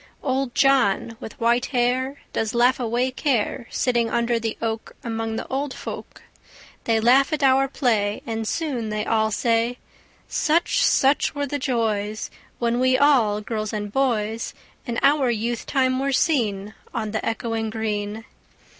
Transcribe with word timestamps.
Old 0.23 0.55
John, 0.55 1.15
with 1.19 1.39
white 1.39 1.67
hair, 1.67 2.17
Does 2.33 2.55
laugh 2.55 2.79
away 2.79 3.11
care, 3.11 3.67
Sitting 3.69 4.09
under 4.09 4.39
the 4.39 4.57
oak, 4.59 4.95
Among 5.03 5.35
the 5.35 5.45
old 5.45 5.75
folk. 5.75 6.23
They 6.85 6.99
laugh 6.99 7.31
at 7.31 7.43
our 7.43 7.67
play, 7.67 8.23
And 8.25 8.47
soon 8.47 8.89
they 8.89 9.05
all 9.05 9.29
say, 9.29 9.77
'Such, 10.27 10.83
such 10.83 11.35
were 11.35 11.45
the 11.45 11.59
joys 11.59 12.31
When 12.57 12.79
we 12.79 12.97
all—girls 12.97 13.73
and 13.73 13.93
boys— 13.93 14.55
In 14.87 14.97
our 15.03 15.29
youth 15.29 15.67
time 15.67 15.99
were 15.99 16.11
seen 16.11 16.73
On 16.95 17.11
the 17.11 17.23
echoing 17.23 17.69
green. 17.69 18.25